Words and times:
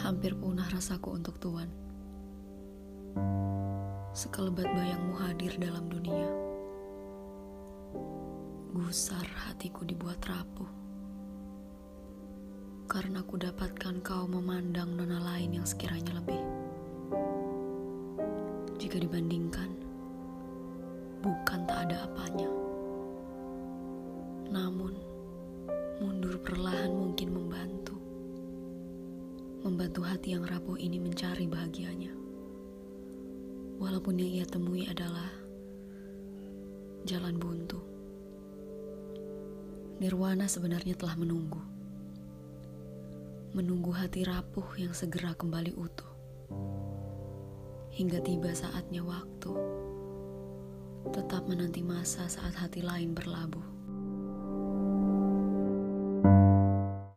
Hampir 0.00 0.34
punah 0.36 0.66
rasaku 0.68 1.16
untuk 1.16 1.38
Tuhan. 1.38 1.70
Sekelebat 4.10 4.66
bayangmu 4.68 5.14
hadir 5.22 5.54
dalam 5.56 5.86
dunia. 5.86 6.28
Gusar 8.74 9.24
hatiku 9.46 9.86
dibuat 9.86 10.18
rapuh. 10.26 10.68
Karena 12.90 13.22
ku 13.22 13.38
dapatkan 13.38 14.02
kau 14.02 14.26
memandang 14.26 14.98
nona 14.98 15.22
lain 15.22 15.62
yang 15.62 15.66
sekiranya 15.66 16.18
lebih. 16.18 16.42
Jika 18.82 18.98
dibandingkan, 18.98 19.70
bukan 21.22 21.60
tak 21.70 21.86
ada 21.86 22.10
apanya. 22.10 22.59
Namun, 24.50 24.98
mundur 26.02 26.42
perlahan 26.42 26.90
mungkin 26.90 27.30
membantu. 27.30 27.94
Membantu 29.62 30.02
hati 30.02 30.34
yang 30.34 30.42
rapuh 30.42 30.74
ini 30.74 30.98
mencari 30.98 31.46
bahagianya. 31.46 32.10
Walaupun 33.78 34.18
yang 34.18 34.42
ia 34.42 34.46
temui 34.50 34.90
adalah 34.90 35.30
jalan 37.06 37.38
buntu. 37.38 37.78
Nirwana 40.02 40.50
sebenarnya 40.50 40.98
telah 40.98 41.14
menunggu. 41.14 41.62
Menunggu 43.54 43.94
hati 43.94 44.26
rapuh 44.26 44.66
yang 44.82 44.90
segera 44.90 45.38
kembali 45.38 45.78
utuh. 45.78 46.10
Hingga 47.94 48.18
tiba 48.26 48.50
saatnya 48.50 49.06
waktu 49.06 49.52
tetap 51.14 51.48
menanti 51.48 51.80
masa 51.80 52.28
saat 52.28 52.52
hati 52.60 52.84
lain 52.84 53.16
berlabuh. 53.16 53.79